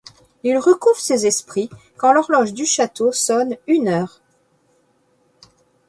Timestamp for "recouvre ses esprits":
0.57-1.69